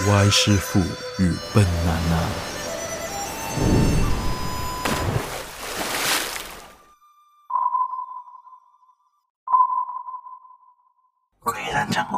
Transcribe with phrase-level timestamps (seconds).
[0.00, 0.80] 歪师傅
[1.22, 2.28] 与笨娜娜。
[11.40, 12.16] 鬼人江湖。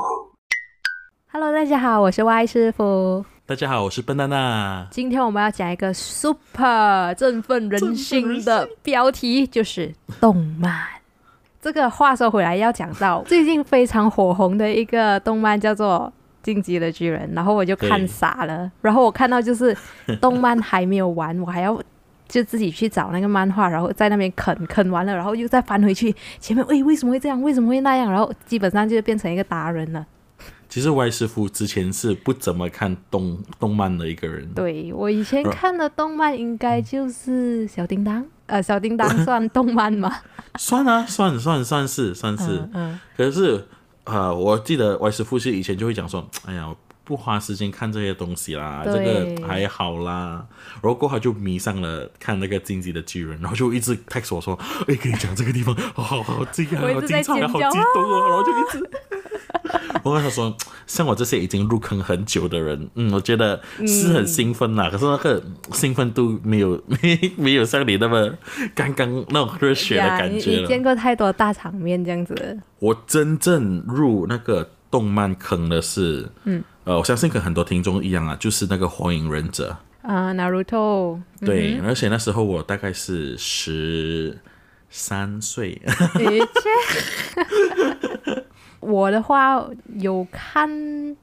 [1.32, 3.26] Hello，大家好，我是歪师傅。
[3.44, 4.86] 大家好，我是笨娜娜。
[4.92, 10.80] 今天我们要讲一个 super 振奋人心的标题，就是动漫。
[11.60, 16.12] 这个话说回来，要讲到最近非常火红的一个动漫，叫做
[16.44, 18.70] 《进击的巨人》，然后我就看傻了。
[18.80, 19.76] 然后我看到就是
[20.20, 21.82] 动漫还没有完，我还要
[22.28, 27.40] 就自己去找那个漫画，然后在那边啃啃完了，然后又再翻回去前面，喂，为什么会这样？
[27.42, 28.10] 为什么会那样？
[28.12, 30.06] 然后基本上就变成一个达人了。
[30.68, 34.48] 其实歪师傅之前是不怎么看动动漫的一个人。
[34.54, 40.12] 对我以前呃看的动漫应该就是小叮当，呃，小叮当算动漫吗？
[40.58, 42.56] 算啊，算算算是算是。
[42.56, 43.64] 嗯嗯，可是
[44.04, 50.46] 呃，我记得外师傅是以前就会讲说，哎呀，不花时间看这些东西啦，这个还好啦。
[50.82, 58.90] 然后过后就迷上了看那个《进击的巨人》，然后就一直 text 我说，哎，跟你讲这个地方，好好好这个，好精彩，好激动哦，然后就一直。
[60.04, 60.54] 我跟他说，
[60.86, 68.30] 像我这些已经入坑很久的人，嗯，我觉得是很兴奋啦，可是那个兴奋度没有没 没有像你那么
[68.74, 70.60] 刚刚那种热血的感觉了。
[70.60, 79.76] 你见过太多大场面这样子，我真正入那个动漫坑的是，嗯，呃，我相信跟很多听众一样啊，就是那个《火影忍者。
[80.02, 84.38] 啊，Naruto，》对，而且那时候我大概是十
[84.90, 85.80] 三岁，
[88.84, 89.64] 我的话
[89.98, 90.68] 有看，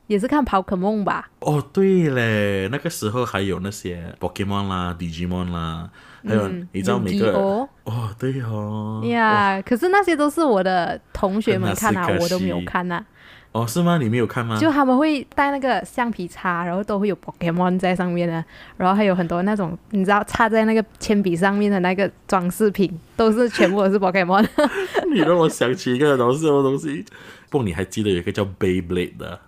[0.08, 5.90] 也是看宝可梦吧，哦，对嘞，那个时候还有那些 Pokemon 啦、Digimon 啦，
[6.28, 13.04] 还有、嗯你知道每个哦哦，对哦，呀，可是那些都是我的同学们看啊我都没有看呐、
[13.52, 13.98] 哦，是吗？
[13.98, 14.58] 你没有看吗？
[14.58, 18.44] 就他们会带那个橡皮擦，然后都会有 Pokemon 在上面的，
[18.78, 24.48] 然后还有很多那种你知道插在那个铅笔上面的那个装饰品，都是全部都是 Pokemon。
[25.12, 27.04] 你让我想起一个东西，什么东西？
[27.52, 29.40] 不，你还记得有一个叫 Beyblade 的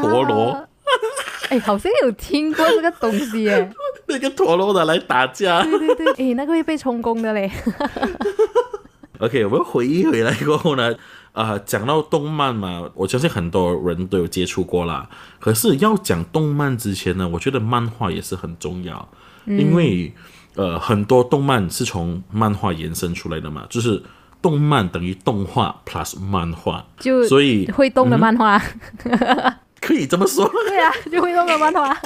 [0.00, 0.66] 陀螺，
[1.50, 3.70] 哎，好像有听过这个东西耶。
[4.08, 5.62] 那个陀螺的来打架。
[5.62, 7.50] 对对对，哎，那个会被充公的嘞。
[9.20, 10.94] OK，我们回忆回来过后呢，
[11.32, 15.10] 啊、讲到动漫嘛，我相信很多人都有接触过啦。
[15.38, 19.06] 可是要讲动漫之前呢，我觉得漫画也是很重要，
[19.44, 20.14] 因为
[20.54, 24.02] 呃，很多动漫是从漫画延伸出来的嘛，就是
[24.42, 28.62] 动漫等于动画 plus 漫画，就所以会动的漫画。
[29.80, 30.48] 可以这么说。
[30.68, 31.96] 对啊，就会动的漫画。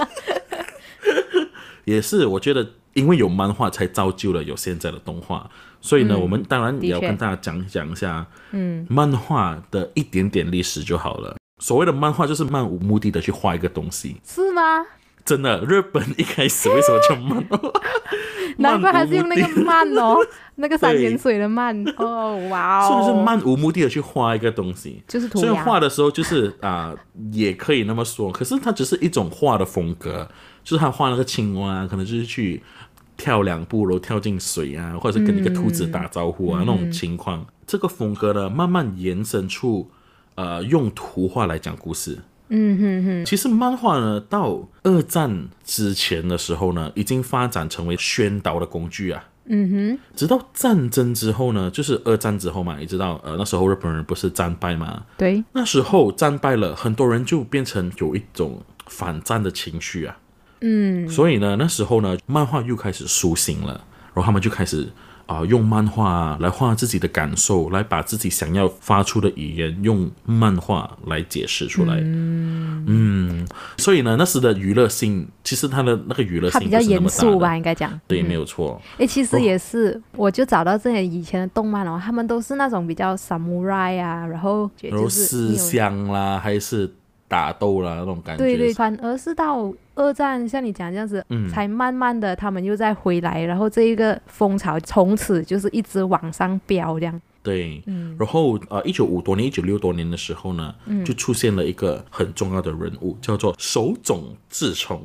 [1.84, 5.48] 也是，我觉得因为有漫画才造就了有现在的动画，
[5.80, 11.36] 所以呢，我们当然也要跟大家讲讲一下，嗯，漫画的一点点历史就好了。
[11.58, 14.84] 所谓的漫画就是漫无目的的去画一个东西，是吗？
[15.30, 17.70] 真的，日本一开始为什么叫漫画？
[18.58, 20.16] 难怪还是用那个 慢哦，
[20.56, 25.00] 那个三对点水的慢哦，哇哦是哦，不是漫无目的的去画一个东西？
[25.06, 25.50] 就是所以。
[25.50, 26.92] 画的时候就是啊、
[27.30, 30.28] 也可以那么说，可是它只是一种画的风格，
[30.64, 32.60] 就是他画那个青蛙，可能就是去
[33.16, 37.46] 跳两步，然后跳进水啊，或者是跟一个兔子打招呼啊、那种情况。
[37.68, 39.88] 这个风格呢，慢慢延伸出
[40.34, 42.18] 呃用图画来讲故事。
[42.50, 49.24] 嗯哼哼，其实漫画呢，到二战之前的时候呢，已经发展成为宣导的工具啊。
[49.52, 60.18] 嗯哼，直到战争之后呢，就是二战之后嘛，你知道，呃，那时候日本人不是战败嘛，对，那时候战败了，很多人就变成有一种反战的情绪啊。
[60.60, 63.72] 嗯，所以呢，那时候呢，漫画又开始苏醒了，
[64.12, 64.88] 然后他们就开始
[65.30, 72.00] 啊、用漫画、啊、来画自己的感受，来把自己想要发出的语言用漫画来解释出来。
[72.00, 77.98] 嗯嗯所以呢，那时的娱乐性，其实他的那个娱乐它比较严肃吧，应该讲。
[78.08, 78.82] 对，没有错。
[78.98, 86.92] 哎，其实也是，我就找到这些以前的动漫哦，他们都是那种比较 samurai 啊，然后然后就是思你有想啦，还是
[87.30, 88.42] 打斗啦那种感觉。
[88.42, 97.22] 对对，反而是到二战，像你讲这样子，嗯才慢慢的他们又再回来，然后这一个风潮从此就是一直往上飙这样。
[97.42, 105.00] 对，嗯然后呃，一九五多年、一九六多年的时候呢，嗯就出现了一个很重要的人物，叫做手冢治虫。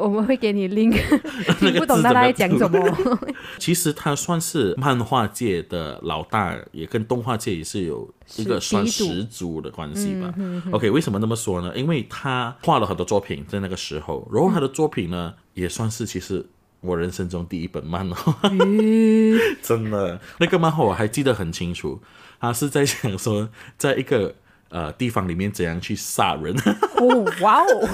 [0.00, 1.00] 我们会给你 link，
[1.58, 3.18] 听不懂字他在讲什么。
[3.58, 10.32] 其实他算是漫画界的老大，也跟动画界也是有一个算始祖的关系吧。
[10.72, 11.72] OK，为什么那么说呢？
[11.76, 16.44] 因为他画了很多作品在那个时候，然后他的作品呢，也算是其实
[16.80, 18.48] 我人生中第一本漫画。
[19.62, 22.00] 真的，那个漫画我还记得很清楚，
[22.40, 24.34] 他是在想说，在一个
[24.70, 26.54] 呃地方里面怎样去杀人。
[26.96, 27.88] 哦，哇哦，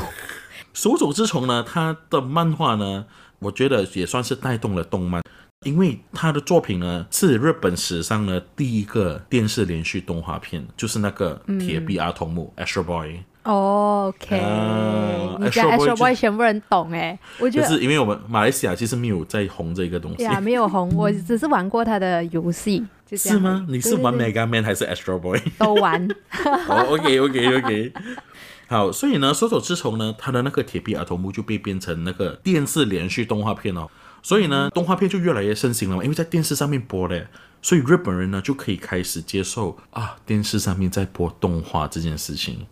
[0.77, 3.07] 手冢治虫呢，他的漫画呢，
[3.39, 5.23] 我觉得也算是带动了动漫，
[5.65, 13.21] 因为他的作品呢是日本史上呢第一个电视连续动画片，就是那个铁臂阿童木、Astro Boy。
[13.45, 23.65] OK，、啊你讲 Astro Boy 全部人懂哎，我觉得就是因为我们马来西亚其实没有在红这个东西，呀没有红，我只是玩过他的游戏，就这样是吗？
[23.67, 25.41] 你是玩 Mega Man 还是 Astro Boy？
[25.57, 26.07] 都玩，
[26.69, 27.93] 哦，OK OK OK，
[28.69, 33.89] 好，所以呢，手冢治虫呢，他的那个铁臂儿童木就被变成那个电视连续动画片哦，
[34.23, 37.27] 所以呢，动画片就越来越盛行了嘛，因为在电视上面播嘞，
[37.63, 42.67] 所以日本人呢就可以开始接受啊，电视上面在播动画这件事情。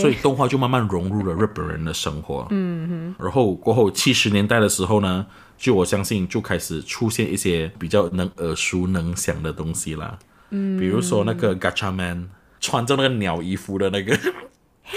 [0.00, 2.44] 所以动画就慢慢融入了日本人的生活。
[2.50, 3.24] 嗯哼。
[3.24, 5.24] 然后过后七十年代的时候呢，
[5.56, 10.18] 就我相信就开始出现一些比较能耳熟能详的东西啦。
[10.50, 10.76] 嗯。
[10.80, 12.28] 比如说那个 Gacha Man
[12.58, 14.18] 穿着那个鸟衣服的那个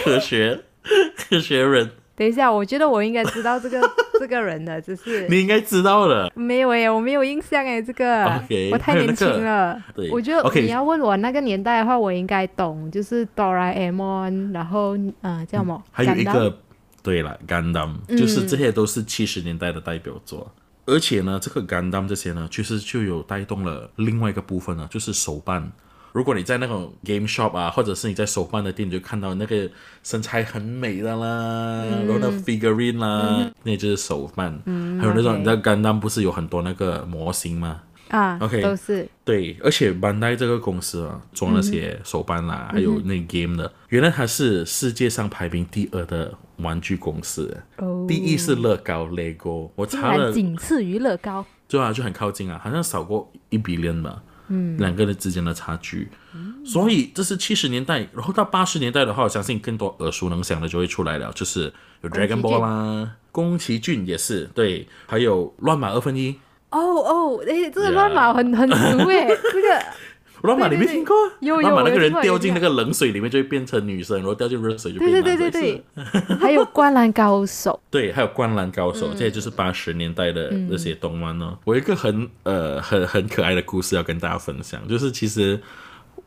[0.04, 0.62] 科学
[1.16, 3.82] 科学人，等一下，我觉得我应该知道这个
[4.20, 6.32] 这个人的，只是你应该知道了。
[6.36, 9.82] 没有哎，我没有印象哎，这个 OK，我太年轻了。
[9.96, 15.84] 对我觉得 OK 你要问我那个年代的话，我应该懂，就是哆啦 A 梦，然后呃叫什么？
[15.92, 16.58] 还有一个，
[17.04, 20.52] 对了，Gundam，就是这些都是七十年代的代表作。
[20.86, 25.72] 而且呢，这个 Gundam 这些呢，其实就有带动了另外一个部分呢，就是手办。
[26.14, 29.70] 如果你在那种 game shop 啊，或者是你在手办的店，你就看到那个
[30.04, 34.52] 身材很美的啦，然后那 figurine 啦，那就是手办。
[35.00, 37.82] 还有那种你知道 Gundam 不是有很多那个模型吗？
[38.10, 39.08] 啊 OK 都是。
[39.24, 51.46] 对，而且 Bandai 这个公司啊，做那些手办啦、还有那 game 的，原来它是世界上排名第二的玩具公司，哦，第一是乐高 Lego，我查了，仅次于乐高。
[51.70, 54.22] 对啊，就很靠近啊，好像少过一比零吧，
[54.54, 56.10] 嗯，两个人之间的差距，
[56.66, 61.72] 所以这是七十年代，然后到八十年代的话，我相信更多耳熟能详的就会出来了，就是
[62.02, 66.36] 有 Dragon Ball 啦，宫崎骏也是对，还有乱码二分一，
[66.70, 69.86] 哦哦，诶，这个乱码很很熟诶， 这个
[70.44, 71.16] 乱马你没听过？
[71.40, 75.38] 有有乱马那个人掉进那个冷水里面就会变成女生，然后掉进热水就对变男生。
[75.38, 81.58] 对对对对对， 还有灌篮高手，对，还有《灌篮高手》，这些就是八十年代的那些动漫哦。
[81.64, 85.60] 我有一个很呃很很可爱的故事要跟大家分享，就是其实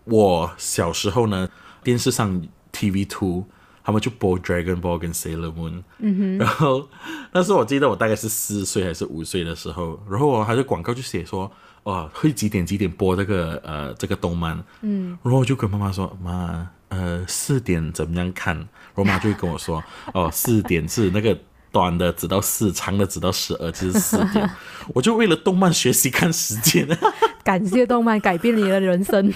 [0.04, 1.48] 我小时候呢，
[1.82, 2.40] 电视上
[2.72, 3.44] TV Two
[3.82, 6.88] 他们就播 Dragon Ball 跟 Sailor Moon，嗯哼， 然后
[7.32, 11.50] 那时候我记得我大概是四岁还是五岁的时候，然后我还是广告就写说。
[11.84, 18.56] 哦，会几点几点播这个呃这个动漫，嗯，然后我就跟妈妈说，妈，呃四点怎么样看？
[18.56, 18.66] 然
[18.96, 19.82] 后妈就会跟我说，
[20.12, 21.38] 哦四点是那个
[21.70, 24.48] 短的只到四，长的只到十二，就是四点。
[24.94, 26.86] 我就为了动漫学习看时间，
[27.44, 29.32] 感谢动漫改变你的人生。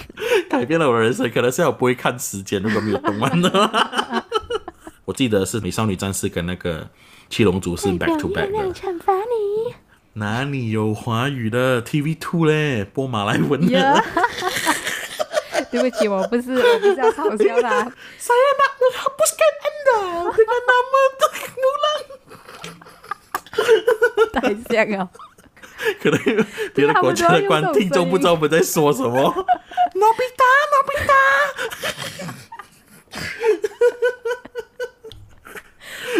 [0.49, 1.29] 改变了我的人生。
[1.29, 4.25] 可能现在我不会看时间，如果没有动漫的话。
[5.05, 6.87] 我记得是美少女战士跟那个
[7.29, 9.73] 七龙珠是 back to back 的，惩罚你。
[10.13, 12.83] 哪里有华语的 TV Two 嘞？
[12.83, 13.71] 播马来文的。
[13.71, 14.03] 呀，
[15.71, 17.85] 对不起，我不是我不是要嘲笑他。
[18.19, 19.99] Saya nak menghapuskan anda
[20.33, 21.01] dengan nama
[21.59, 22.03] Mulan。
[24.33, 24.41] 太
[24.73, 25.09] 像了。
[26.03, 26.19] 可能
[26.75, 29.11] 别的国家的观听众不知道我们在说什么。
[29.13, 31.13] 诺比达，诺比达。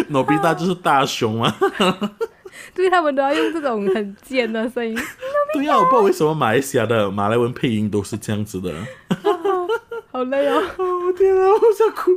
[0.08, 1.54] 诺比达就是大雄嘛？
[2.74, 4.96] 对他们都要用这种很尖的声音。
[5.54, 8.72] 对呀、我不知道为什么马来西亚的马来文配音都是这样子的。
[10.12, 10.62] 好累哦。
[10.76, 12.10] 哦天啊，我想哭。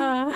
[0.00, 0.32] 啊，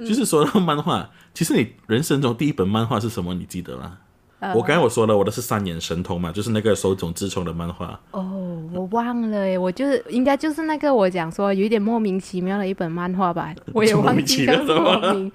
[0.00, 3.34] 就是说到漫画，其实你人生中第一本漫画是什么？
[3.34, 3.98] 你记得吗？
[4.40, 8.00] 呃我刚才我说了，我的是三眼神童嘛，就是那个手冢治虫的漫画。
[8.10, 15.30] 哦，我忘了诶，我就是应该就是那个我讲说有一点莫名其妙的一本漫画吧，我也忘记叫什么名。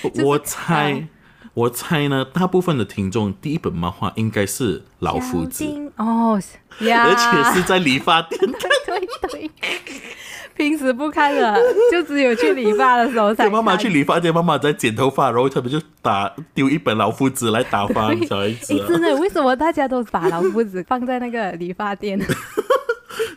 [0.02, 1.08] 就是我猜，啊
[1.54, 5.64] 我猜呢，大部分的听众第一本漫画应该是老夫子，
[5.96, 6.40] 哦
[6.80, 8.70] 呀，而且是在理发店看。
[8.86, 9.50] 对 对，
[10.54, 13.52] 平时 不看的，就只有去理发的时候才看。
[13.52, 18.74] 妈妈去理发店，妈妈在剪头发，然后他们就打丢一本老夫子来打发对小孩子。
[18.88, 22.18] 真的，为什么大家都把老夫子放在那个理发店？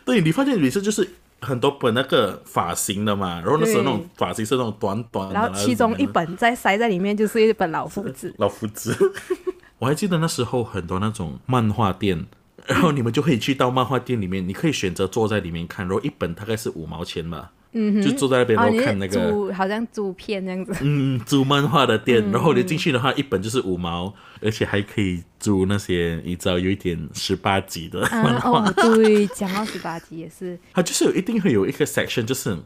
[0.06, 1.06] 对，理发店里是就是
[1.40, 8.34] 很多本那个发型的嘛，然后那时候那种发型是那种短短的，然后其中一本再塞在里面就是一本老夫子。
[8.38, 8.96] 老夫子。
[9.78, 12.26] 我还记得那时候很多那种漫画店，
[12.66, 19.30] 然后你们就可以去到漫画店里面，你可以选择坐在里面看，然后一本大概是五毛钱吧，嗯就坐在那边然后看那个。
[19.30, 28.64] 租好像租片这样子，嗯，租漫画的嗯店，然后你进去的话，一本就是五毛，而且还可以租那些你知道有一点十八集的嗯漫画。
[28.64, 32.56] 哦，对，讲到十八集也是，它就是有一定会有一个 section，就是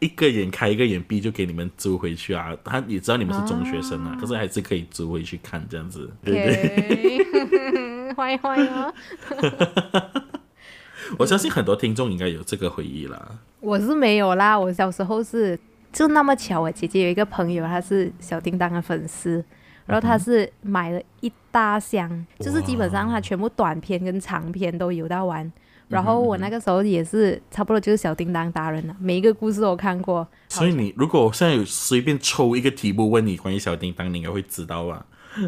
[0.00, 2.56] 一个眼开一个眼闭，就给你们租回去啊。
[2.64, 6.08] 他也知道你们是中学生啊，可是还是可以租回去看这样子。
[6.24, 8.94] 对对，OK， 坏坏哦。
[11.18, 13.38] 我相信很多听众应该有这个回忆啦。
[13.60, 15.58] 我是没有啦，我小时候是
[15.92, 19.44] 就那么巧，我姐姐有一个朋友，她是小叮当的粉丝，
[19.86, 25.50] 然后她是买了一大箱，就是基本上她全部短片跟长片都有到完。
[25.88, 30.24] 然后我那个时候也是差不多就是小叮当达人了，每一个故事都看过。
[30.48, 35.04] 所以你如果现在有随便抽一个题目问你关于小叮当，你应该会知道吧？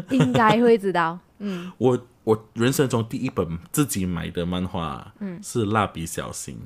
[0.09, 6.57] 应该会知道，嗯， 我我人生中第一本自己买的漫画，嗯，是蜡笔小新。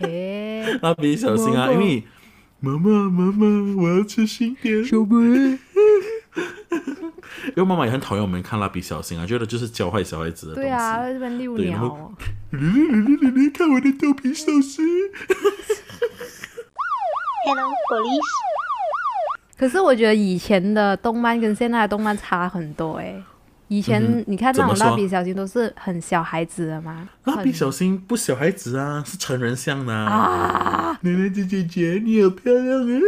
[0.00, 2.04] 诶， 蜡笔小新啊，因为
[2.60, 4.84] 妈妈妈妈，我要吃新点。
[4.84, 5.58] 小妹，
[7.56, 10.68] 因为妈妈也很讨厌我们看蜡笔小新啊，觉得就是教坏小孩子的东西。
[10.68, 12.12] 对啊，在这边遛鸟
[13.54, 14.82] 看我的豆皮寿司。
[17.44, 18.20] Hello, police.
[19.58, 23.20] 可是我觉得以前的动漫跟现在的动漫差很多诶。
[23.72, 30.12] 以前你看那种蜡笔小新都是很小孩子的嘛，蜡笔小新不小孩子啊，是成人像的啊。
[30.12, 33.00] 啊，奶奶姐姐姐，你好漂亮啊！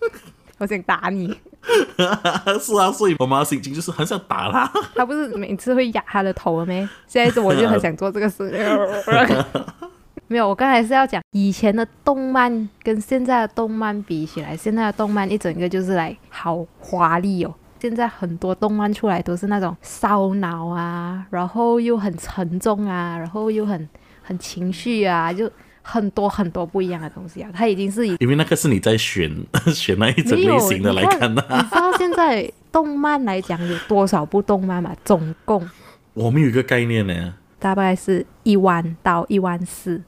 [0.56, 1.28] 我想打你。
[2.58, 4.72] 是啊，所以我妈心情就是很想打他。
[4.94, 6.88] 他不是每次会压他的头咩？
[7.06, 8.44] 现在我就很想做这个事。
[10.26, 17.54] 没有，我刚才是要讲以前的动漫跟现在的动漫比起来，现在的动漫一整个就是来好华丽哦。
[17.80, 23.88] 现在很多动漫出来都是那种烧脑啊，然后又很沉重啊，然后又很
[24.22, 25.50] 很情绪啊，就
[25.82, 27.48] 很多很多不一样的东西啊。
[27.54, 29.30] 它已经是以因为那个是你在选
[29.72, 34.94] 选那一种类型的来看的、你知道现在动漫来讲有多少部动漫吗？
[35.04, 35.68] 总共
[36.14, 40.02] 我们有一个概念呢，大概是一万到一万四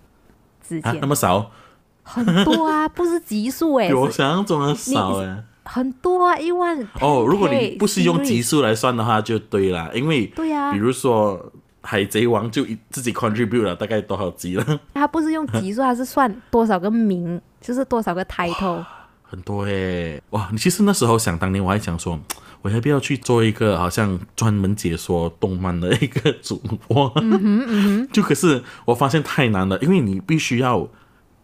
[0.67, 1.51] 之啊，间，那么少，
[2.03, 5.45] 很多啊，不是集数哎、 比我想象中的少哎。
[5.73, 18.85] 很多啊，一万哦，如果你不是用集数来算的话，就对啦，因为对呀、比如说海贼王就一自己 contribute 了大概多少集了， 它不是用集数，它是算多少个名，就是多少个 title。
[19.23, 20.21] 很多诶。
[20.31, 22.19] 哇，你其实那时候想当年我还想说，
[22.63, 26.57] 我要不要去做一个好像专门解说动漫的一个主
[26.89, 27.13] 播？
[27.23, 28.09] 嗯哼，嗯哼。
[28.13, 30.89] 就可是我发现太难了，因为你必须要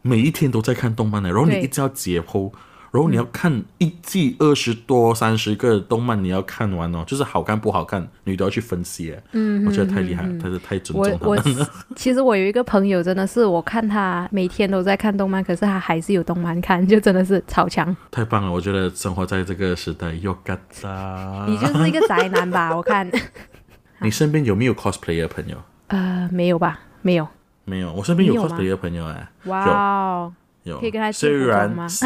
[0.03, 2.51] 每一天都在看动漫的，然后你一直要解剖。
[2.97, 9.15] 然后你要看一季二十多、三十个动漫，你要看完哦，就是好看不好看，你都要去分析。
[9.33, 11.71] 嗯，我觉得太厉害了，他是太尊我我重他们了。
[11.95, 17.95] 其实我有一个朋友，真的是我看他每天都在看动漫，可是他还是有动漫看，就真的是超强。
[18.11, 18.51] 太棒了！
[18.51, 21.45] 我觉得生活在这个时代，又嘎达。
[21.47, 22.73] 你就是一个宅男吧？
[22.75, 23.07] 我看，
[24.01, 25.59] 你身边有没有 cosplay 的朋友？
[25.89, 26.81] 呃，没有吧？
[27.03, 27.29] 没有。
[27.67, 30.33] 没有，我身边有 cosplay 的朋友哎，哇哦，
[30.67, 30.79] 有。
[30.79, 31.89] 可以跟他借虽护然工吗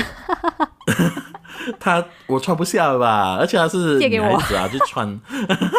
[1.79, 5.21] 他我穿不下吧，而且他是女孩子啊，就穿，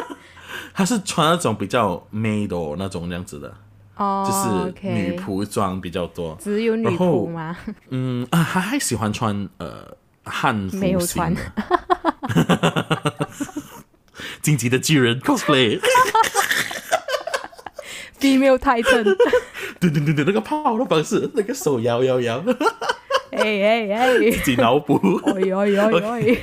[0.73, 3.53] 他是穿那种比较 maid 那种样子的，
[3.97, 6.37] 哦，就是女仆装比较多。
[6.41, 7.57] 只有女仆吗？
[7.89, 9.87] 嗯啊，他还喜欢穿呃
[10.23, 11.33] 汉服没有穿。
[14.41, 15.79] 晋级的巨人 cosplay，
[18.21, 19.03] female Titan，
[19.79, 22.43] 对对对对，那个泡的方式，那个手摇摇摇，
[23.31, 24.97] 哎哎哎，自己脑补。
[25.25, 26.35] 哎呦哎呦哎呦，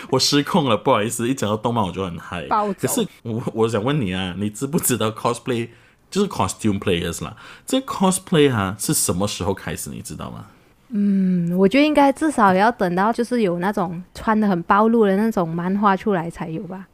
[0.10, 2.46] 我失控了，不好意思，一讲到动漫我就很嗨。
[2.78, 5.68] 可是我我想问你啊，你知不知道 cosplay
[6.10, 7.36] 就是 costume players 啦？
[7.66, 9.90] 这 cosplay 哈、是什么时候开始？
[9.90, 10.46] 你知道吗？
[10.88, 16.86] 嗯，我觉得应该至少也要等到就是有那种穿的很暴露的那种漫画出来才有吧。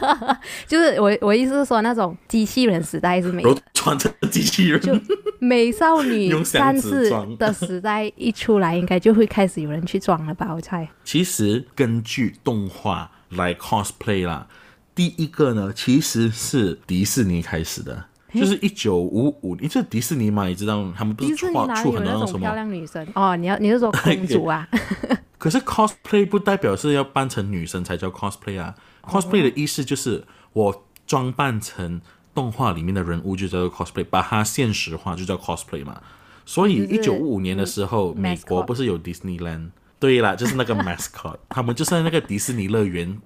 [0.68, 4.92] 就是我我意思是说，那种机器人时代是没有穿着机器人，就
[5.38, 10.52] 美少女战士装的时代一出来，应该就会开始有人去装了吧？
[10.54, 10.86] 我猜。
[11.02, 14.46] 其实根据动画来 cosplay 啦，
[14.94, 18.04] 第一个呢其实是迪士尼开始的。
[18.34, 22.54] 就是一九五五，你这迪士尼嘛，你知道他们不是画出很多那种漂？
[22.54, 23.06] 亮女生？
[23.14, 24.68] 哦，你要你是说公主啊？
[25.38, 28.74] 可是 cosplay 不代表是要扮成女生才叫 cosplay 啊。
[29.02, 32.00] cosplay 的意思就是我装扮成
[32.34, 36.00] 动画里面的人物就叫做 cosplay，把它现实化就叫 cosplay 嘛。
[36.44, 39.70] 所以就是一九五五年的时候，美国不是有 Disneyland？
[39.98, 43.20] 对啦，就是那个 mascot， 他们就在那个迪士尼乐园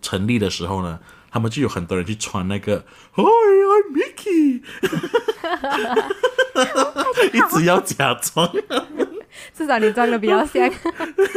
[0.00, 0.98] 成立的时候呢，
[1.30, 4.07] 他们就有很多人去穿那个 Hi I'm
[7.32, 8.50] 一直要假装。
[9.54, 10.70] 至少你装的比较像。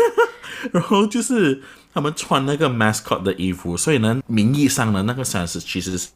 [0.72, 1.62] 然后就是
[1.94, 6.10] 他们穿那个 mascot 的衣服，所以呢，名义上的，那个三十其实是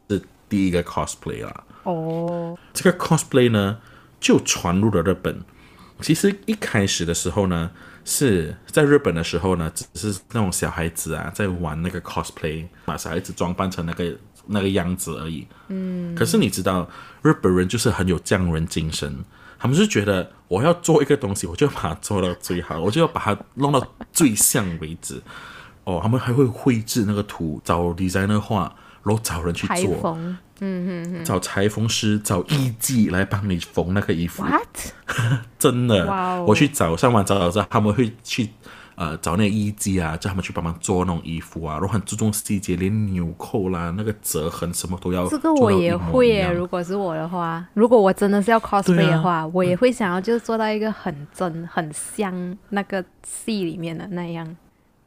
[0.47, 1.63] 第一个 cosplay 啦。
[1.83, 3.79] 哦，这个 cosplay 呢，
[4.19, 5.41] 就传入了日本。
[6.01, 7.71] 其实一开始的时候呢，
[8.03, 14.13] 是在日本的时候呢，只是那种小孩子啊，在玩那个 cosplay，把小孩子装扮成那个
[14.47, 15.47] 那个样子而已。
[15.67, 16.15] 嗯。
[16.15, 16.89] 可是你知道，
[17.21, 19.23] 日本人就是很有匠人精神，
[19.57, 25.21] 他们是觉得我要做一个东西，我就把它做到最好，我就要把它弄到最像为止。
[25.83, 28.73] 哦，他们还会绘制那个图，找 designer 画，
[29.03, 29.95] 然后找人去裁做。
[30.01, 30.37] 缝
[31.25, 34.65] 找裁缝师、找艺伎来帮你缝那个衣服，，what？
[35.59, 36.43] 真的。
[36.45, 38.49] 我去找上网找找找，他们会去
[38.95, 46.51] 呃找那个艺妓啊，叫他们去帮忙做那种衣服啊，然后很注重细节，连纽扣啦、那个折痕什么都要这个我也会耶。
[46.51, 54.55] 如果是我的话，如果我真的是要 cosplay 的话，我也会想要就是做到一个很真、很像那个戏里面的那样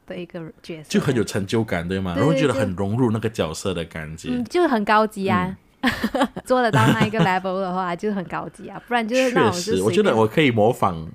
[0.07, 2.13] 的一个角色，就很有成就感，对吗？
[2.13, 4.29] 对然后觉得很融入那个角色的感觉。
[4.31, 5.45] 嗯，就很高级啊。
[5.47, 5.57] 嗯
[6.43, 11.07] 做得到那一个 level 的话，就很高级啊，不然就是那确种就实，我觉得我可以模仿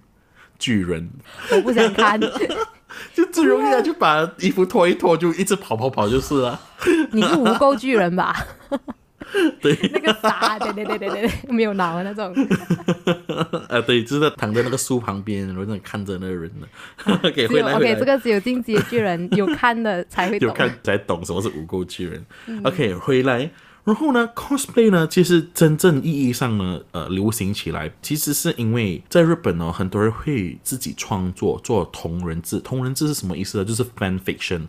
[0.59, 1.09] 巨人，
[1.51, 2.21] 我不想看，
[3.13, 6.61] 就最容易啊，就把衣服脱一脱，就一直跑跑跑就是了。
[7.13, 8.35] 你是无垢巨人吧？
[9.61, 12.33] 对，那个傻，对对对对对，对没有脑的那种。
[13.69, 16.67] 啊，对，就是躺在那个树旁边，然后那看着那个人呢。
[17.25, 20.55] OK，回来 OK，这个只有进阶巨人有看的才会懂有。
[20.55, 22.25] 看才懂什么是无垢巨人。
[22.63, 23.51] OK，嗯回来，
[23.85, 32.59] 然后呢，cosplay 呢，其实真正意义上呢，呃，流行起来，其实是因为在日本哦，很多人会自己创作做同人志。
[32.61, 33.65] 同人志是什么意思呢？
[33.65, 34.63] 就是 fan fiction。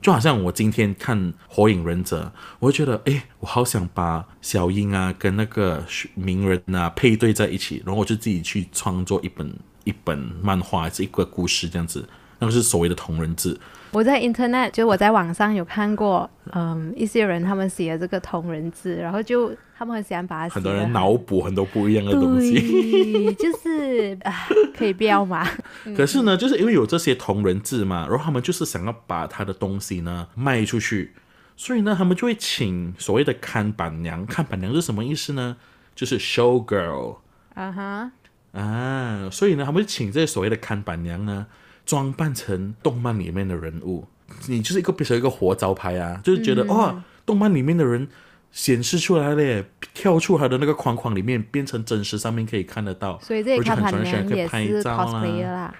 [0.00, 5.82] 就好像我今天看《火影忍者》，我会觉得，哎，我好想把小樱啊跟那个
[6.14, 9.52] 鸣人啊配对在一起，然后我就自己去创作一本
[9.84, 12.06] 一本漫画，还是一个故事这样子。
[12.38, 13.58] 那个是所谓的同人志。
[13.92, 23.32] 我在 Internet 就我在网上有看过，嗯，一些人他们写的这个同人字，然后就他们很喜欢把很多人脑补很多不一样的东西。
[23.34, 25.46] 就是啊，可以不要吗？
[25.96, 31.14] 可是呢，就是因为有这些同人字嘛，然后他们就是想要把他的东西呢卖出去，
[31.56, 34.26] 所以呢，他们就会请所谓的看板娘。
[34.26, 35.56] 看板娘是什么意思呢？
[35.94, 37.16] 就是 show girl
[37.54, 38.12] 啊哈，
[38.52, 41.46] 啊，所以呢，他们就请这些所谓的看板娘呢，
[41.88, 44.06] 装扮成动漫里面的人物。
[44.46, 48.06] 你就是一个，比如说一个活招牌啊，就是觉得哇、动漫里面的人
[48.52, 53.18] 显示出来了，跳出他的那个框框里面，变成真实上面可以看得到。
[53.20, 55.74] 所以这里我就看板娘也可以是拍照啦 cosplayer 啦。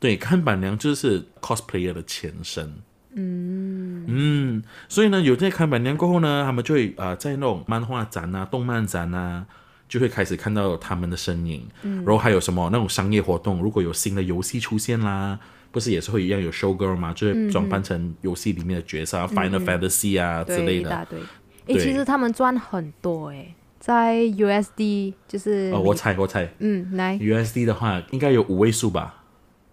[0.00, 2.74] 对，看板娘就是 cosplayer 的前身。
[3.18, 9.46] 嗯嗯，所以呢，有这些看板娘过后呢，他们就会啊、呃在那种漫画展啊、动漫展啊，
[9.88, 11.66] 就会开始看到他们的身影。
[11.82, 15.38] 嗯，然后还有什么那种商业活动，如果有新的游戏出现啦，
[15.70, 20.88] 不是也是会一样有 show girl 吗，就会装扮成游戏里面的角色、啊 Final Fantasy 啊之，类的。
[20.88, 21.18] 一大堆。
[21.66, 29.22] 诶，其实他们赚很多诶，在 USD 就是哦，我猜我猜嗯，来，USD 的话应该有五位数吧，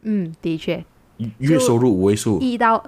[0.02, 0.84] 嗯，的确，
[1.38, 2.40] 月收入五位数。
[2.40, 2.84] 一到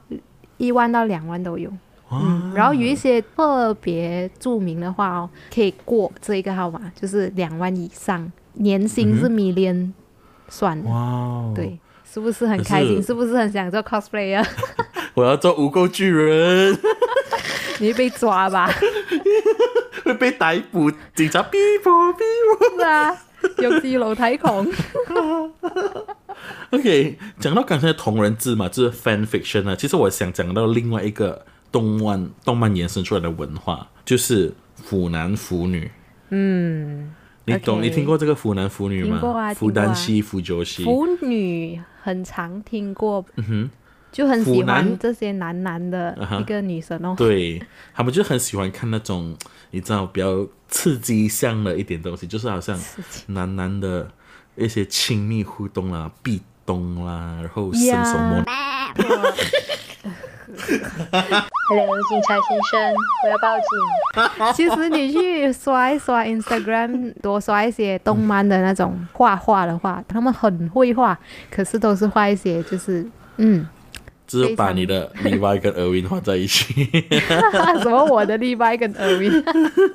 [0.57, 1.71] 一万到两万都有。
[2.11, 9.91] 嗯，然后有一些特别著名的话哦，可以过这一个号码，就是两万以上，年薪是 million
[10.47, 10.89] 算的。
[10.89, 11.53] 哇哦！
[11.55, 12.97] 对，是不是很开心？
[12.97, 14.45] 是是不是很想做 cosplay 啊？
[15.15, 16.77] 我要做无垢巨人。
[17.79, 18.69] 你会被抓吧？
[20.05, 22.23] 会被逮捕，警察逼迫逼
[22.77, 23.17] 是啊，
[23.57, 24.71] 有自楼睇窮。
[25.09, 25.51] 我。
[26.71, 29.75] OK，讲到刚才的同人志嘛，就是 fan fiction 呢。
[29.75, 35.91] 其实我想讲到另外一个动漫动漫延伸出来的文化，就是腐男腐女。
[36.29, 39.09] 嗯，你懂你听过这个腐男腐女吗？
[39.09, 40.85] 听过啊腐丹西、腐九西。
[40.85, 43.69] 腐女很常听过，嗯哼，
[44.09, 47.13] 就很喜欢这些男男的一个女生哦。
[47.17, 47.61] 对
[47.93, 49.35] 他们就很喜欢看那种
[49.71, 52.79] 你知道比较刺激向的一点东西，就是好像
[53.27, 54.09] 男男的
[54.55, 58.41] 一些亲密互动啦、壁咚啦，然后伸手摸
[60.47, 62.93] Hello，警察先生，
[63.25, 64.53] 我要报警。
[64.53, 71.17] 其实你去刷一刷 Instagram， 多刷一些动漫的那种画画的话，他们很会画，
[71.49, 73.03] 可是都是画一些就是
[73.37, 73.67] 嗯，
[74.27, 76.85] 就是把你的 Levi 跟 Erwin 画在一起。
[77.81, 79.43] 什么我的 Levi 跟 Erwin，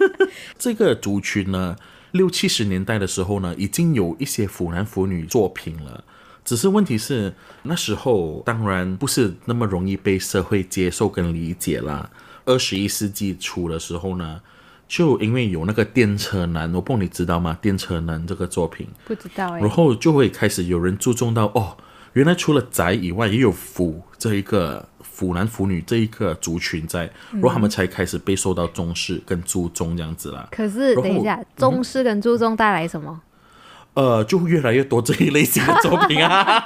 [0.59, 1.77] 这个族群呢，
[2.11, 6.03] 六七十年代的时候呢，已经有一些腐男腐女作品了。
[6.51, 7.33] 只是问题是，
[7.63, 12.11] 那时候当然不是那么容易被社会接受跟理解啦。
[12.45, 14.41] 二十一世纪初的时候呢，
[14.89, 17.57] 就因为有那个电车男，我不知道你知道吗？
[17.63, 21.77] 电车男这个作品，不知道哎、然后就会开始有人注重到哦，
[22.15, 30.49] 原来除了宅以外，也有腐这一个腐男腐女这一个族群在，然后他们才开始被受到重视跟注重这样子啦。
[30.51, 33.21] 可是等一下，重视跟注重带来什么？
[33.95, 36.65] 呃，就越来越多这一类型的作品啊。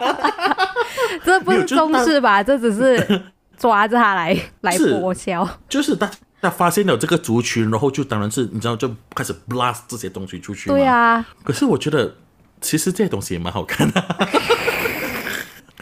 [1.25, 2.43] 这不是重视吧？
[2.43, 3.23] 这只是
[3.57, 5.47] 抓着他来来是剥削。
[5.69, 6.11] 就是大
[6.43, 10.77] 家发现了这个族群，然后就当然是你知道就开始 blast 这些东西出去嘛。
[10.77, 12.17] 对啊，可是我觉得
[12.61, 14.05] 其实这些东西也蛮好看的。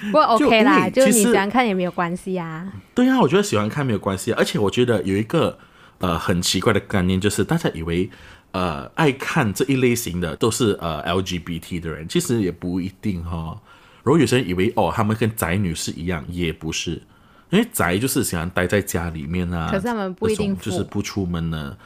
[0.06, 2.72] 不过 OK 啦，就你喜欢看也没有关系啊。
[2.94, 4.36] 对啊，我觉得喜欢看没有关系啊。
[4.38, 5.58] 而且我觉得有一个
[5.98, 8.10] 呃很奇怪的概念，就是大家以为
[8.52, 13.60] 呃爱看这一类型的都是呃 LGBT 的人，其实也不一定哈。
[14.04, 17.02] 然后有些人以为哦，他们跟宅女是一样，也不是。
[17.50, 21.76] 因为宅就是喜欢待在家里面啊，可是他们不一定就是不出门呢。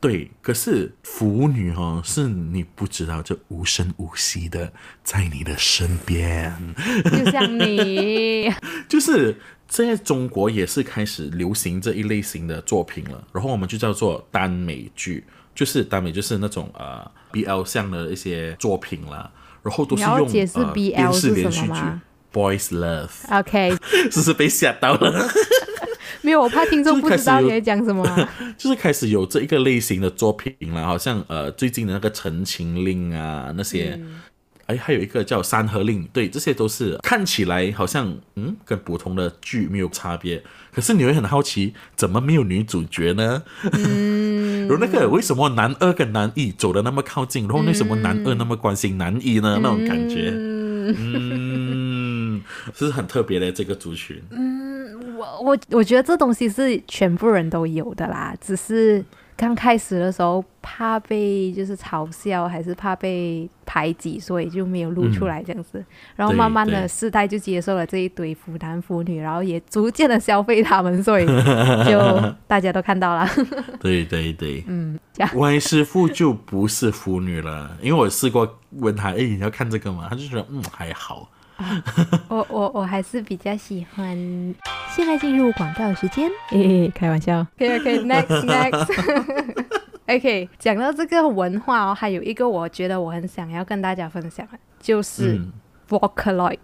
[0.00, 4.70] 对，可是腐女哦，是你不知道，就无声无息的
[5.02, 6.54] 在你的身边。
[7.04, 8.52] 就像你，
[8.86, 15.24] 就是在中国也是开始流行这一类型的作品了，然后我们就叫做耽美剧，
[15.58, 19.28] 就是耽美就是那种呃 BL 向的一些作品啦，
[19.64, 21.80] 然后都是用电视是连续剧
[22.32, 23.76] Boys Love，OK，
[24.08, 25.28] 是不是被吓到了？
[26.22, 28.32] 没有，我怕听众不知道你在讲什么啊。
[28.56, 33.98] 就是开始有这一个类型的作品了，好像呃最近的那个《陈情令》啊那些。
[34.66, 40.44] 哎，还有一个叫《山河令》，对，这些都是看起来好像嗯跟普通的剧没有差别，
[40.74, 43.42] 可是你会很好奇，怎么没有女主角呢？
[43.72, 44.27] 嗯，
[44.68, 49.58] 然后那个为什么男二跟男一走的那么靠近，然后为什么男二那么关心男一呢？
[49.62, 50.32] 那种感觉，
[50.96, 52.42] 嗯，
[52.74, 54.22] 是很特别的这个族群。
[54.30, 54.68] 嗯
[55.16, 59.04] 我我我觉得这东西是全部人都有的啦，只是
[59.38, 65.82] 刚开始的时候怕被就是嘲笑，还是怕被排挤，所以就没有露出来这样子。
[66.16, 71.26] 然后慢慢的对世代就接受了这一堆腐男腐女，然后也逐渐的消费他们，所以
[71.88, 73.28] 就大家都看到了。
[73.78, 80.08] 对 对对， 嗯，这样万一师傅就不是腐女了，因为我试过问他，哎，你要看这个吗？
[80.10, 81.30] 他就说，嗯，还好。
[82.28, 84.16] 我我我还是比较喜欢。
[84.94, 87.46] 现在进入广告时间，诶、开玩笑。
[87.56, 89.64] OK OK，next next。
[90.08, 95.52] OK，讲到这个文化哦，还有一个我觉得我很想要跟大家分享的，就是嗯
[95.88, 96.58] Vocaloid。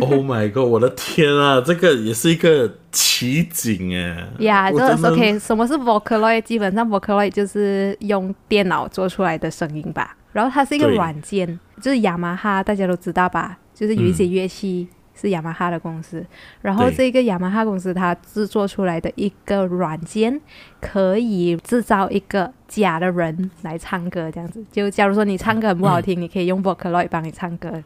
[0.00, 4.26] ，Oh my god，我的天啊，这个也是一个奇景哎。
[4.40, 6.42] 呀、这 OK，什么是 Vocaloid？
[6.42, 10.16] 基本上 Vocaloid 就是用电脑做出来的声音吧。
[10.32, 13.58] 然后它是一个软件，就是雅马哈，大家都知道吧？
[13.74, 16.24] 就是有一些乐器是雅马哈的公司，
[16.60, 20.40] 然后这个雅马哈公司它制作出来的一个软件，
[20.80, 24.64] 可以制造一个假的人来唱歌，这样子。
[24.72, 27.82] 就假如说你唱歌很不好听，你可以用 Vocaloid 帮你唱歌。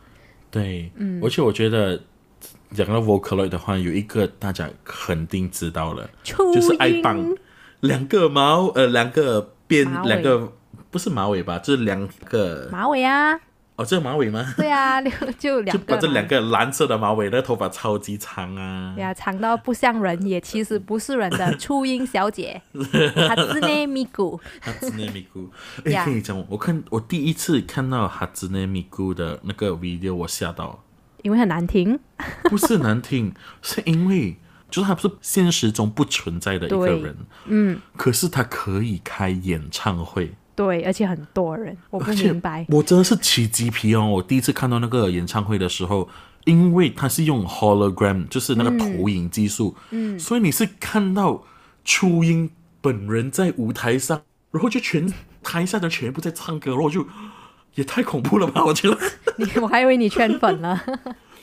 [0.51, 1.21] 对，嗯。
[1.23, 2.01] 而且我觉得
[2.73, 7.37] 讲到 Vocaloid 的话，有一个大家肯定知道了，就是爱音棒，
[7.81, 10.09] 两个毛，呃，两个边马，尾。
[10.09, 10.53] 两个
[10.91, 13.39] 不是马尾吧，就是两个，马尾啊，
[13.77, 14.55] 哦，这是马尾吗？
[14.57, 18.95] 对啊，两 就两就把这两个蓝色的马尾，那个头发超级长啊。
[18.97, 22.61] 对呀，长到不像人，也其实不是人的初音小姐，
[23.29, 24.39] 哈兹内咪咕。
[24.61, 25.47] 哈兹内米咕，
[25.85, 30.83] 哎、呀跟你讲，我看我第一次看到哈兹内米咕的那个 video，我吓到，
[31.23, 31.99] 因为很难听，
[32.45, 34.37] 不是难听，是因为
[34.71, 42.67] 就是他不是现实中不存在的一个人，嗯，可是他可以开演唱会，对，而且很多人， 我不明白。
[42.71, 44.07] 我真的是起鸡皮哦！
[44.07, 46.09] 我第一次看到那个演唱会的时候，
[46.47, 51.45] 因为他是用 hologram，就是那个投影技术，嗯，所以你是看到
[51.85, 57.07] 初音本人在舞台上，然后就全台下的全部在唱歌，然后我就
[57.75, 58.65] 也太恐怖了吧！
[58.65, 58.99] 我觉得
[59.37, 60.83] 你 我还以为你圈粉了，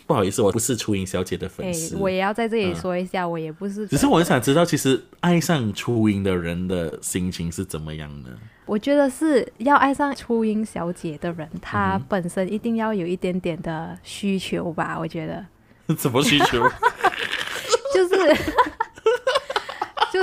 [0.06, 3.88] 不好意思，我不是初音小姐的粉哎丝，，我也要在这里说一下，我也不是。
[3.88, 8.30] 只是我很想知道，其实爱上初音的人的心情是怎么样的？
[8.66, 15.46] 我觉得是要爱上初音小姐的人，她嗯本身一定要有一点点的需求吧，我觉得。
[15.98, 16.64] 怎么需求？
[17.94, 18.16] 就是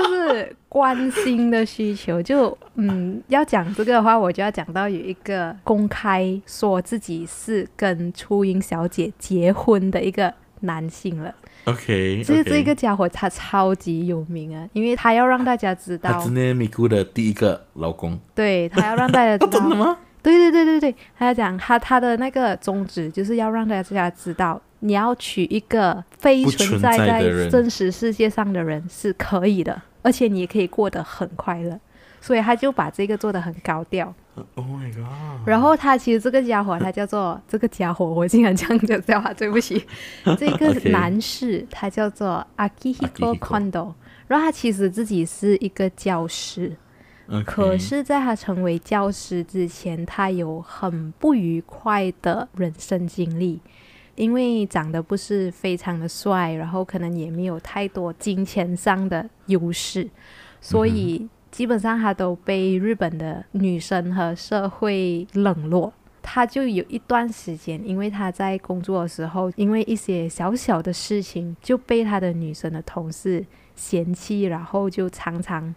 [0.03, 2.23] 就是关心的需求。
[2.23, 11.35] 就嗯，要讲这个的话，我就要讲到有一个公开说自己是跟初音小姐结婚的一个男性了。
[11.65, 19.61] OK，这这个家伙他超级有名啊，因为他要让大家知道他之，内米咕的第一个老公，对他要让大家知道。
[19.61, 19.99] 真的吗？
[20.23, 31.79] 对对对对对，他要讲他他的那个宗旨就是要让大家知道，你要娶一个非存在在真实世界上的人是可以的，而且你也可以过得很快乐。
[32.23, 34.15] 所以他就把这个做的很高调。
[34.55, 35.49] Oh my god！
[35.49, 39.83] 然后他其实这个家伙，他叫做这个家伙，我竟然这样子叫他，对不起。
[40.39, 43.95] 这个男士他叫做 Akihiko Kondo，
[44.27, 46.77] 然后他其实自己是一个教师
[47.47, 53.61] 可是在他成为教师之前，他有很不愉快的人生经历。
[54.20, 60.10] 因为长得不是非常的帅，然后可能也没有太多金钱上的优势，
[60.62, 65.94] 所以基本上他都被日本的女生和社会冷落。
[66.28, 75.76] 他就有一段时间，因为他在工作的时候，因为一些小小的事情就被他的女生的同事嫌弃，然后就常常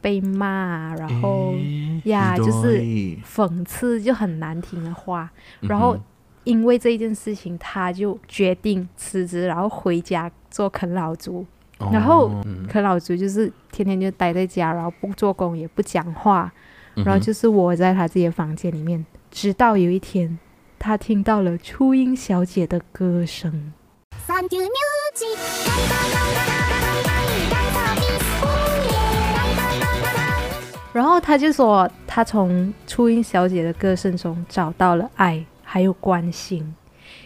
[0.00, 5.30] 被骂，然后诶呀就是ひ讽刺，就很难听的话。
[5.62, 6.00] どい然后嗯
[6.43, 11.45] 因为这一件事情他就决定辞职然后回家做啃老族。
[11.91, 12.29] 然后
[12.67, 16.51] 啃老族就是天天就待在家然后不做工也不讲话。
[16.95, 20.37] 然后就是我在他自己的房间里面直到有一天
[20.77, 23.73] 他听到了初音小姐的歌声。
[30.91, 35.45] 然后他就说他从初音小姐的歌声中找到了爱。
[35.69, 36.73] 还有关心。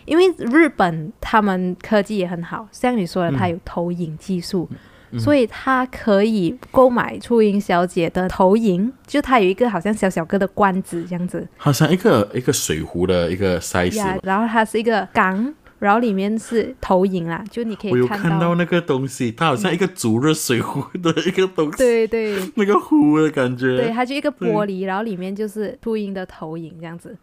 [0.06, 4.68] 因为日本他们科技也很好，像你说的，嗯他有投影技术，
[5.12, 14.10] 嗯所以他可以购买初音小姐的投影，就它有一个好像小小个的罐子这样子好像一个一个水壶的一个 size 吧。
[14.10, 23.78] 呀然后它是一个缸，然后里面是投影啦，就你可我有以看看到那个东西，它好像一个煮热水壶的一个东西，对对 那个壶的感觉。
[23.78, 27.16] 对，它就一个玻璃，然后里面就是初音的投影这样子，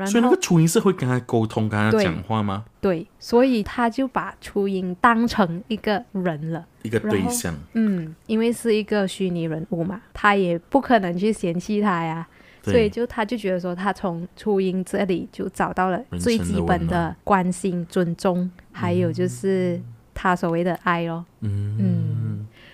[0.00, 2.64] 然所以那个初音是会跟他沟通、跟他讲话吗？
[2.80, 6.64] 对，所以他就把初音当成一个人了。
[6.82, 12.26] 一个对象，嗯，因为是一个虚拟人物嘛，他也不可能去嫌弃他呀，
[12.62, 19.78] 所以就他就觉得说，他从初音这里就找到了最基本的关心、尊重，还有就是
[20.14, 21.24] 他所谓的爱咯。
[21.40, 21.76] 嗯。
[21.78, 22.29] 嗯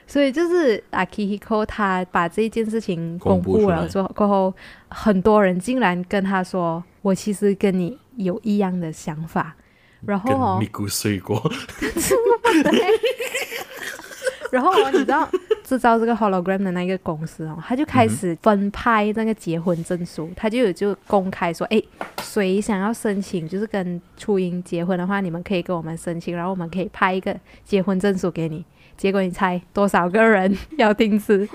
[0.07, 4.55] 所以就是阿 Kihiko 他把这一件事情公布了之后，过后
[4.88, 9.55] 很多人竟然跟他说：“我其实跟你有一样的想法。”
[10.07, 11.42] 然后跟哦咪，咕睡过，
[14.53, 15.29] 然后哦，你知道
[15.64, 21.83] 制造这个 hologram 的那个公司哦，他就开始分派那个结婚证书，他就有就公开说，哎，
[22.23, 28.64] 谁想要申请，就是跟初音结婚的话，你们可以跟我们申请，然后我们可以拍一个结婚证书给你。
[28.96, 31.48] 结果你猜多少个人要定制？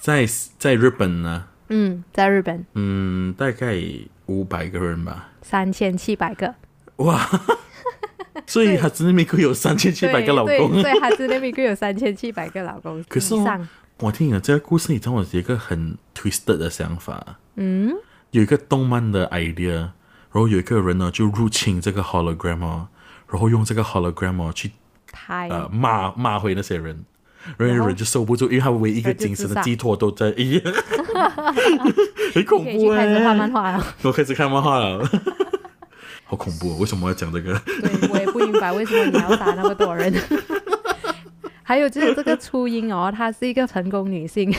[0.00, 0.26] 在
[0.58, 3.80] 在日本呢，嗯，在日本嗯，大概
[4.26, 5.30] 五百个人吧。
[5.42, 6.54] 三千七百个，
[6.96, 7.28] 哇！
[8.46, 10.82] 所以他真的咪咕有三千七百个老对公。
[10.82, 13.66] 对，哈兹那边有三千七百个老公 可是哦。
[13.98, 17.94] 我听了这个故事，你知道我有一个很 twisted 的想法，嗯，
[18.30, 19.92] 有一个动漫的 idea，然
[20.32, 22.88] 后有一个人呢就入侵这个 hologram 哦，
[23.30, 24.72] 然后用这个 hologram 哦去
[25.26, 27.04] 拍、呃骂骂回那些人，
[27.56, 30.62] 然后人就受不住，因为他唯一一个精神的寄托都在，咦，
[32.32, 33.84] 很恐怖哎、去开始画漫画了。
[34.02, 35.04] 我开始看漫画了，
[36.26, 36.76] 好恐怖、哦！
[36.78, 37.58] 为什么要讲这个？
[37.82, 40.14] 对我也不明白为什么你要打那么多人。
[41.64, 44.52] 还有就是这个初音哦，她是一个成功女性。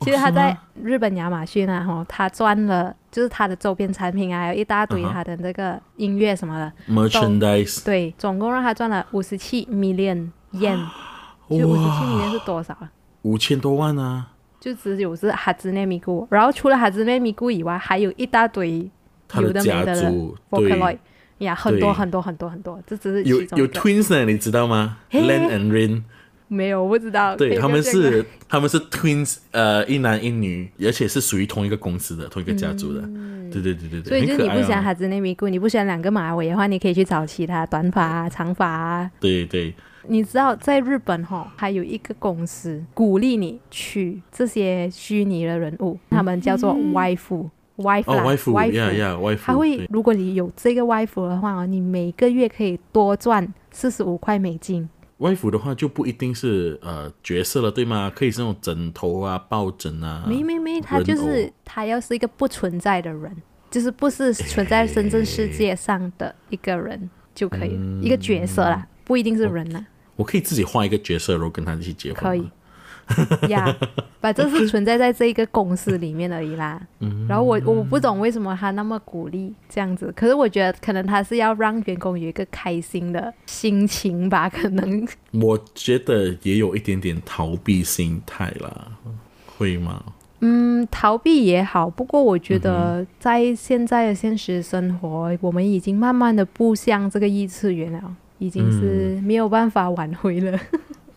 [0.00, 10.76] 其实她在日本亚马逊啊，哈，她赚了就是他的周边产品啊，还有一大堆他的那个音乐什么的，merchandise，对，总共让他赚了五十七 million yen，
[11.48, 12.92] 就五十七 million 是多少啊？
[13.22, 14.26] 五千多万啊！
[14.60, 18.86] 就只有是哈兹内米姑，然后除了哈兹内米姑以外，还有一大堆
[19.26, 20.12] 他有的没家的
[20.50, 20.98] 对。
[21.38, 26.02] 呀，很多很多很多很多，这只是有有 twins 呢，你知道吗？l a n and Rin，
[26.48, 27.34] 没有，我不知道。
[27.36, 33.00] 对他们是他们是 twins，呃，一男一女，而且是属于同一个公司的，同一个家族的。
[33.50, 39.10] 对对对对所以就是你不喜欢哈兹内米姑，你不喜欢两个马尾的话，你可以去找其他短发啊、长发啊。
[39.20, 39.72] 对对，
[40.08, 54.88] 你知道在日本哈，还有一个公司鼓励你取这些虚拟的人物，他们叫做 wife，wife，呀呀，wife，他会，如果你有这个 wife 的话哦，你每个月可以多赚四十五块美金。
[55.18, 58.12] 外服的话就不一定是呃角色了，对吗？
[58.14, 60.24] 可以是那种枕头啊、抱枕啊。
[60.28, 63.34] 没没没，他就是他要是一个不存在的人，
[63.70, 72.22] 就是不是存在真正世界上的一个人就可以一个角色啦，不一定是人啦，我可以自己画一个角色，然后跟他一起结婚。
[72.22, 72.50] 可以。。
[73.48, 73.74] 呀，
[74.20, 76.80] 反正是存在在这一个公司里面而已啦。
[77.00, 88.92] 嗯然后我我不懂为什么他那么鼓励这样子，可是我觉得可能他是要让员工有一个开心的心情吧，可能我觉得也有一点点逃避心态啦，
[89.56, 90.02] 会吗？
[90.40, 100.58] 嗯，逃避也好，不过我觉嗯得在现在的现实生活，我们已经慢慢的步向这个异次元了，已经是没有办法挽回了。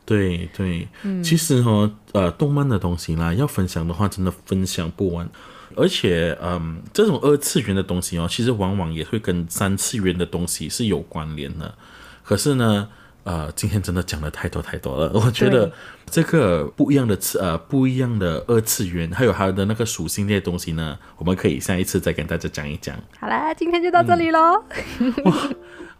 [0.09, 5.29] 对对，嗯其实哈，呃，动漫的东西啦，要分享的话，真的分享不完。
[5.75, 11.75] 而且，嗯，这种二次元的东西哦，其实往往也会跟三次元的东西是有关联的。
[12.23, 12.89] 可是呢，
[13.23, 15.71] 呃，今天真的讲的太多太多了，我觉得
[16.09, 22.97] 这个不一样的次呃不一样的二次元，还有它的那个属性这些东西呢，我们可以下一次再跟大家讲一讲。
[23.19, 24.63] 好啦，今天就到这里喽。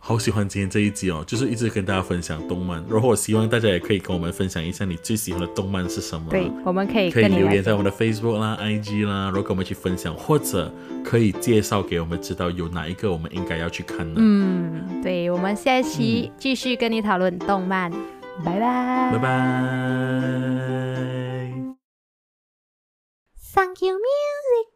[0.02, 2.84] 好喜欢今天这一集哦，就是一直跟大家分享动漫。
[2.88, 9.30] 如果我希望大家也可以跟我们分享一下你最喜欢的动漫是什么，对，我们可以可以留言在我们的 Facebook 啦、IG 啦。
[9.30, 14.16] 如果我们一起分享，或者可以介绍给我们知道有哪一个我们应该要去看的？
[14.18, 17.92] 嗯，对，我们下一期继续跟你讨论动漫，
[18.44, 19.30] 拜拜，拜拜。
[23.54, 24.70] Thank you music。